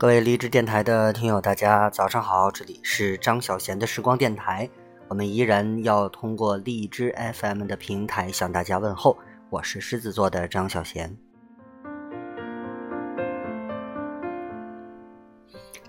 [0.00, 4.66] 各位荔枝电台的听友，大家早上好，这里是张小贤的时光电台，
[5.08, 9.18] 我们依然要通过荔枝 FM 的平台向大家问候，
[9.50, 11.14] 我是狮子座的张小贤。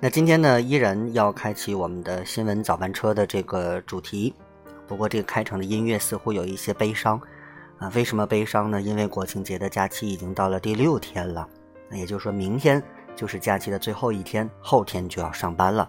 [0.01, 4.35] 那今天呢，依然要开启我们的新闻早班车的这个主题，
[4.85, 7.17] 不过这个开场的音乐似乎有一些悲伤
[7.77, 8.81] 啊，为什么悲伤呢？
[8.81, 11.47] 因为国庆节的假期已经到了第六天了，
[11.89, 12.83] 那也就是说明天。
[13.21, 15.87] 就是假期的最后一天，后天就要上班了，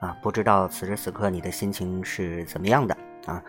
[0.00, 3.42] 啊，不知道此时此刻你的心情是怎么样的啊？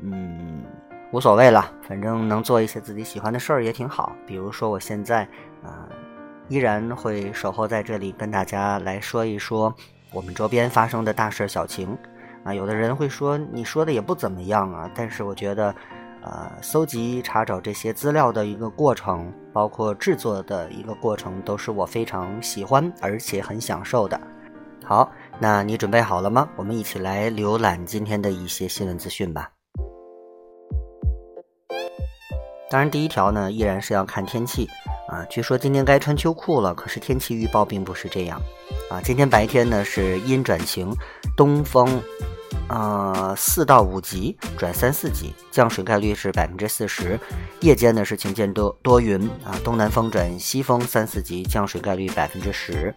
[0.00, 0.62] 嗯，
[1.10, 4.12] 无所谓了，反正能做一些自己喜欢的事儿也挺好。
[4.28, 5.24] 比如说，我现在
[5.64, 5.88] 啊，
[6.46, 9.74] 依然会守候在这里，跟大家来说一说
[10.12, 11.98] 我们周边发生的大事小情。
[12.44, 15.74] 啊，有的人会说你说的也不怎么样啊，但是我觉得。
[16.22, 24.20] 呃，搜集查找这些资料的一个过程，包括制作的一个过程，都是我非常喜欢而且很享受的。
[24.84, 26.48] 好，那你准备好了吗？
[26.56, 29.50] 我们一起来浏览今天的一些新闻资讯吧。
[32.70, 34.66] 当然，第一条呢，依然是要看天气
[35.08, 35.24] 啊。
[35.28, 38.40] 据说今天该穿秋裤了，可是天气预报并不是这样
[38.90, 39.00] 啊。
[39.02, 40.94] 今天白天呢是阴转晴，
[41.36, 42.00] 东风。
[42.72, 47.20] 呃，四到五级转三四级，降水概率是百分之四十。
[47.60, 52.94] 夜间呢是晴间多多云啊，东南风转西风三四级，降水概率百分之十。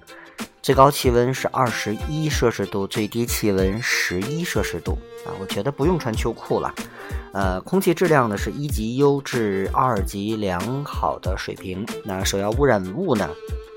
[0.62, 5.30] 最高气温是二十一摄氏度，最低气温十一摄氏度啊。
[5.40, 6.74] 我觉得不用穿秋裤了。
[7.34, 11.86] 呃，空气质量呢是一级优至二级良好的水平。
[12.04, 13.30] 那首要污染物呢？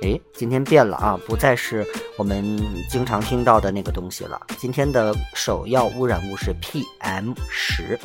[0.03, 1.85] 哎，今天变了啊，不再是
[2.17, 2.57] 我们
[2.89, 4.41] 经常听到的那个东西了。
[4.57, 7.99] 今天的首要污染物是 PM 十。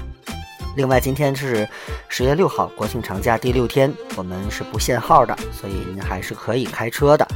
[0.76, 1.70] 另外，今天是
[2.10, 7.28] 十月六号，国庆长假第六天，我们是不限号的，所以您还是可以开车的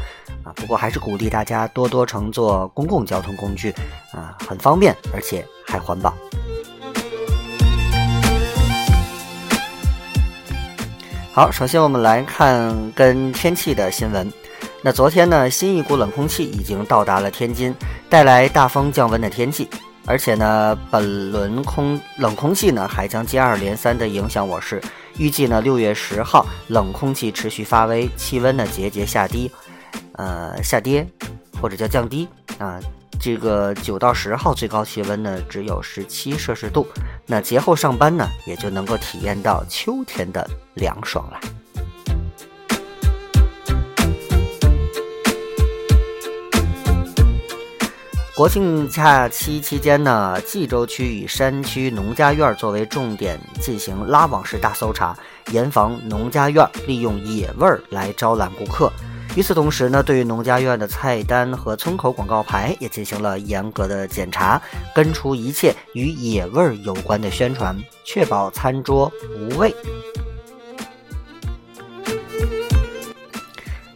[0.55, 3.73] 不过，还是鼓励大家多多乘坐公共交通工具
[4.11, 6.13] 啊，很方便，而且还环保。
[11.31, 14.31] 好，首先我们来看跟天气的新闻。
[14.81, 17.73] 那昨天呢，新一股冷空气已经到达了天津，
[18.09, 19.69] 带来大风降温的天气。
[20.05, 24.81] 而且呢，本轮空冷空气呢还将接二连三的影响我市。
[25.17, 29.51] 预计呢，六月十号冷空气持续发威，气温呢节节下低，
[30.17, 31.07] 呃下跌
[31.61, 32.27] 或者叫降低
[32.59, 32.79] 啊。
[33.19, 36.85] 这个九到十号最高气温呢只有十七摄氏度。
[37.25, 41.39] 那节后上班呢，也就能够体验到秋天的凉爽了。
[48.35, 55.17] 国庆假期期间呢，冀州区以山区农家院作为重点进行拉网式大搜查，
[55.51, 58.93] 严防农家院利用野味儿来招揽顾客。
[59.37, 64.59] 与此同时呢，对于农家院的菜单和村口广告牌也进行了严格的检查，
[64.95, 69.69] 根除一切与野味儿有关的宣传，确保餐桌无味。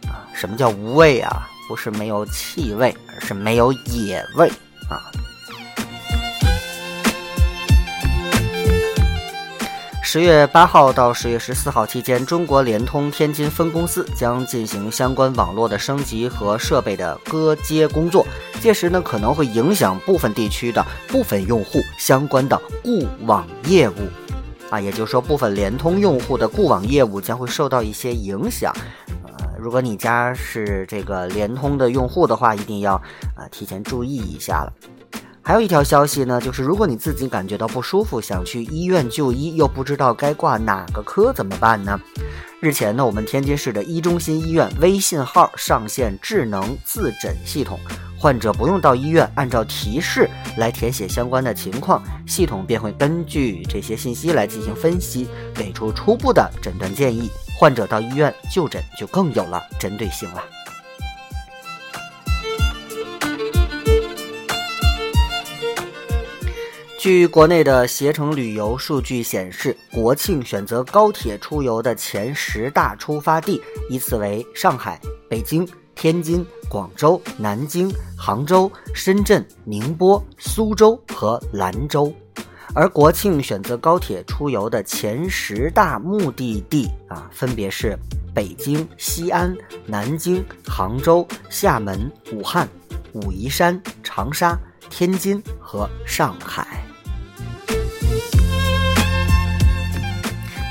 [0.06, 1.50] 啊，什么叫无味啊？
[1.68, 4.48] 不是没有气味，而是没有野味
[4.88, 5.10] 啊！
[10.12, 18.26] 十月八号到十月十四号期间，中国联通天津分公司将进行相关网络的升级和设备的割接工作，
[18.60, 23.94] 届时呢可能会影响部分地区的部分用户相关的固网业务，
[24.68, 28.70] 啊，也就是说部分联通用户的固网业务将会受到一些影响。
[29.24, 32.96] 呃如果你家是这个联通的用户的话，一定要
[33.34, 34.72] 啊提前注意一下了。
[35.44, 42.00] 还有一条消息呢，就是如果你自己感觉到不舒服，想去医院就医，又不知道该挂哪个科怎么办呢？
[42.60, 47.76] 日前呢，我们天津市的一中心医院微信号上线智能自诊系统，
[48.16, 57.28] 患者不用到医院，按照提示来填写相关的情况，系统便会根据这些信息来进行分析，给出初步的诊断建议。
[57.58, 60.42] 患者到医院就诊就更有了针对性了。
[67.02, 73.60] 据国内的携程旅游数据显示，国庆选择高铁出游的前十大出发地
[73.90, 82.14] 依次为上海、北京、天津、广州、南京、杭州、深圳、宁波、苏州和兰州。
[82.72, 87.98] 而国庆选择高铁出游的前十大目的地啊，分别是
[88.32, 89.52] 北京、西安、
[89.86, 92.68] 南京、杭州、厦门、武汉、
[93.12, 94.56] 武夷山、长沙、
[94.88, 96.80] 天津和上海。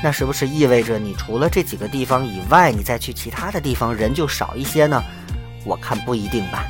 [0.02, 5.02] 那是不是意味着你除了这几个地方以外，你再去其他的地方人就少一些呢？
[5.64, 6.66] 我看不一定吧。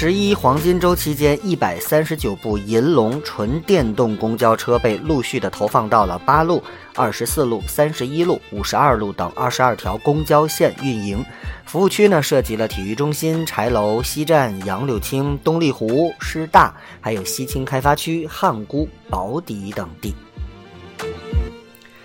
[0.00, 6.62] 十一黄金周期间，一百三十九部银龙纯电动公交车被陆续的投放到了八路、
[6.94, 11.24] 二十四路、三十一路、五十二路等二十二条公交线运营。
[11.66, 20.14] 服务区呢，涉及了体育中心、柴楼、西站、杨柳青、东丽湖、师大，还有西青开发区、汉沽、宝坻等地。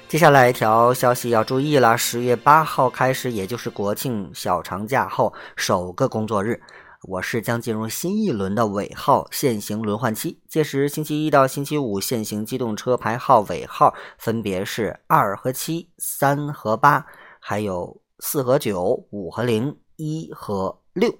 [0.10, 6.60] 接下来一条消息要注意了：十月八号开始，也就是国庆小长假后首个工作日。
[7.06, 17.06] 我市将进入新一轮的尾号限行轮换期，届时星期一到星期五限行机动车牌号尾号分别是二和七、三和八，
[17.42, 21.14] 还有四和九、五和零、一和六，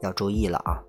[0.00, 0.80] 要注意了啊！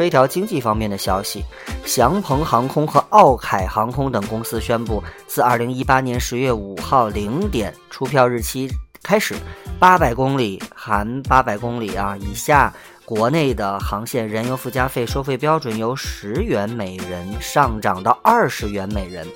[0.00, 1.44] 说一条经济方面的消息。
[1.84, 8.66] 祥鹏航空和奥凯航空等公司宣布，自二零一八年十月五号零点出票日期
[9.02, 9.34] 开始，
[9.78, 12.72] 八百公里含八百公里啊以下
[13.04, 19.26] 国内的航线燃油附加费收费标准由十元每人上涨到二十元每人，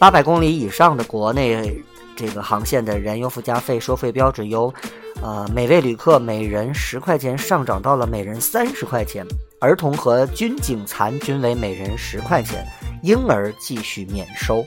[0.00, 1.80] 八百公里以上的国内
[2.16, 4.74] 这个航线的燃油附加费收费标准由
[5.22, 9.24] 呃每位旅客每人十块钱上涨到了每人三十块钱。
[9.60, 12.64] 儿童和军警残均为每人十块钱，
[13.02, 14.64] 婴儿继续免收。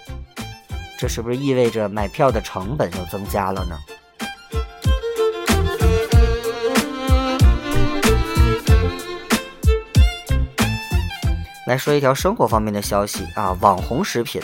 [0.99, 3.79] 这是不是意味着买票的成本又增加了呢？
[11.65, 14.41] 来说一条生活方面的消息啊，网红食品。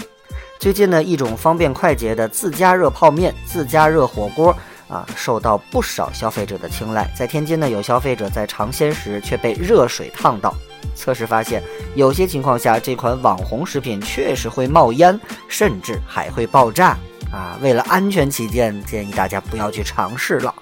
[0.59, 4.55] 最近呢，一种方便快捷的自加热泡面、自加热火锅。
[4.88, 7.12] 啊，受到不少消费者的青睐。
[7.16, 10.56] 在天津呢，有消费者在尝鲜时却被热水烫到，
[10.95, 11.62] 测试发现，
[11.94, 15.19] 有些情况下这款网红食品确实会冒烟，
[15.50, 16.98] 甚至还会爆炸。
[17.31, 20.56] 啊，为了安全起见，建议大家不要去尝试了。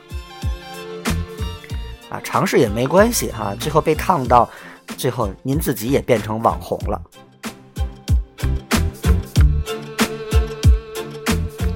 [2.10, 4.50] 啊，尝试也没关系哈，最后被烫到，
[4.98, 7.00] 最后您自己也变成网红了。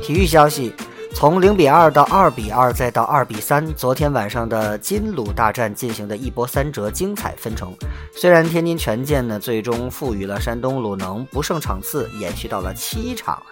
[0.02, 0.74] 体育消息。
[1.20, 7.76] 从零比二到二比二，再到二比三，昨天晚上的金鲁大战进行的一波三折，精彩纷呈。
[8.16, 13.44] 虽然天津权健呢最终赋予了山东鲁能不胜场次，延续到了七场，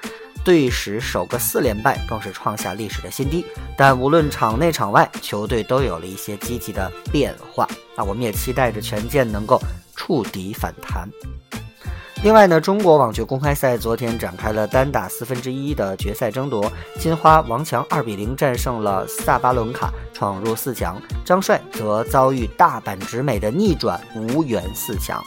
[0.45, 3.45] 队史首个四连败，更是创下历史的新低。
[3.77, 7.67] 但无论场内场外，球队都有了一些积极的变化
[7.97, 8.03] 那！
[8.05, 9.61] 我们也期待着权健能够
[9.93, 11.05] 触底反弹。
[12.23, 16.69] 另外呢，中国网球公开赛昨天展开了单打四分之一的决赛争夺，
[16.99, 21.01] 金花王强二比零战胜了萨巴伦卡，闯入四强。
[21.23, 25.23] 张帅则遭遇大阪直美的逆转，无缘四强。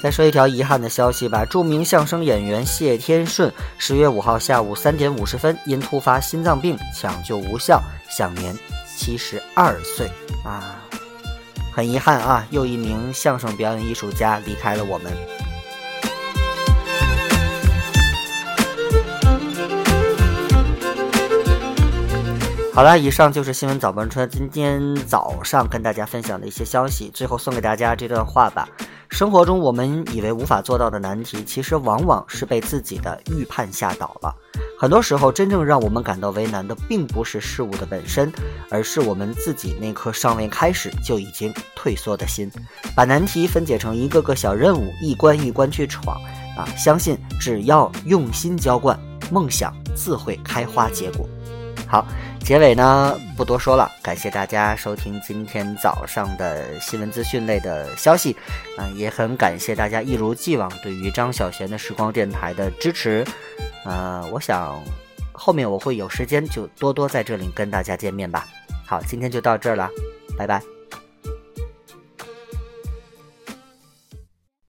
[0.00, 8.56] 再说一条遗憾的消息吧，著名相声演员谢天顺十月五号下午三点五十分因突发心脏病抢救无效，享年
[8.96, 10.06] 七十二岁
[10.44, 10.85] 啊。
[11.76, 15.12] 很遗憾啊，又一名相声表演艺术家离开了我们。
[22.72, 27.10] 好了，以上就是新闻早班车今天早上跟大家分享的一些消息。
[27.12, 28.66] 最后送给大家这段话吧：
[29.16, 34.36] 生活中我们以为无法做到的难题，其实往往是被自己的预判吓倒了。
[34.78, 38.30] 很多时候，真正让我们感到为难的，并不是事物的本身，
[38.68, 42.50] 而是我们自己那颗尚未开始就已经退缩的心。
[42.94, 46.20] 把难题分解成一个个小任务，一关一关去闯
[46.54, 46.68] 啊！
[46.76, 49.00] 相信只要用心浇灌，
[49.32, 51.26] 梦想自会开花结果。
[51.88, 52.06] 好，
[52.46, 58.36] 结尾呢不多说了，感谢大家收听今天早上的新闻资讯类的消息，
[58.78, 63.24] 啊，也很感谢大家一如既往对于张小贤的时光电台的支持。
[63.84, 64.80] 呃，我想
[65.32, 68.46] 后面我会有时间就多多在这里跟大家见面吧。
[68.86, 69.90] 好，今天就到这儿了，
[70.38, 70.62] 拜拜。